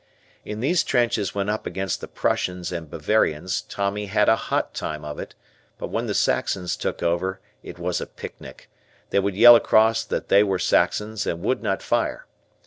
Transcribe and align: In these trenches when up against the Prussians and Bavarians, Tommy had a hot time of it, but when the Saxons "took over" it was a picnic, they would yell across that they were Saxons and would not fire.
In 0.43 0.61
these 0.61 0.83
trenches 0.83 1.35
when 1.35 1.47
up 1.47 1.67
against 1.67 2.01
the 2.01 2.07
Prussians 2.07 2.71
and 2.71 2.89
Bavarians, 2.89 3.61
Tommy 3.61 4.07
had 4.07 4.29
a 4.29 4.35
hot 4.35 4.73
time 4.73 5.05
of 5.05 5.19
it, 5.19 5.35
but 5.77 5.89
when 5.91 6.07
the 6.07 6.15
Saxons 6.15 6.75
"took 6.75 7.03
over" 7.03 7.39
it 7.61 7.77
was 7.77 8.01
a 8.01 8.07
picnic, 8.07 8.67
they 9.11 9.19
would 9.19 9.35
yell 9.35 9.55
across 9.55 10.03
that 10.03 10.27
they 10.29 10.41
were 10.43 10.57
Saxons 10.57 11.27
and 11.27 11.43
would 11.43 11.61
not 11.61 11.83
fire. 11.83 12.25